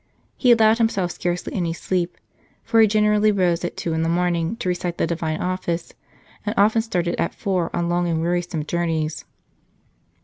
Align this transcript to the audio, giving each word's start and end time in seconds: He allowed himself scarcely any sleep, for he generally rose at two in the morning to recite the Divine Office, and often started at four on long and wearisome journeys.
He 0.35 0.51
allowed 0.51 0.79
himself 0.79 1.11
scarcely 1.11 1.53
any 1.53 1.73
sleep, 1.73 2.17
for 2.63 2.81
he 2.81 2.87
generally 2.87 3.31
rose 3.31 3.63
at 3.63 3.77
two 3.77 3.93
in 3.93 4.01
the 4.01 4.09
morning 4.09 4.55
to 4.55 4.67
recite 4.67 4.97
the 4.97 5.05
Divine 5.05 5.39
Office, 5.39 5.93
and 6.43 6.55
often 6.57 6.81
started 6.81 7.19
at 7.21 7.35
four 7.35 7.69
on 7.75 7.87
long 7.87 8.07
and 8.07 8.19
wearisome 8.19 8.65
journeys. 8.65 9.25